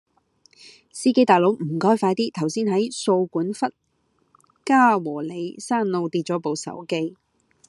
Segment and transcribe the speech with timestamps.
[0.91, 3.71] 司機大佬唔該快啲，頭先喺掃管笏
[4.65, 7.15] 嘉和里山路跌左部手機